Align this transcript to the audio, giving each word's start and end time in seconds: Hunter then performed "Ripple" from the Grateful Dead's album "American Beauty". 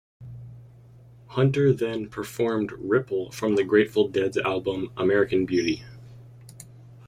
Hunter 1.27 1.71
then 1.71 2.09
performed 2.09 2.71
"Ripple" 2.71 3.29
from 3.31 3.55
the 3.55 3.63
Grateful 3.63 4.07
Dead's 4.07 4.35
album 4.35 4.91
"American 4.97 5.45
Beauty". 5.45 5.83